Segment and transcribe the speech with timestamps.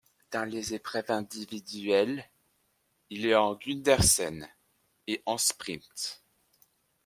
[0.31, 2.25] Dans les épreuves individuelles,
[3.11, 4.49] il est en Gundersen
[5.05, 6.23] et en sprint.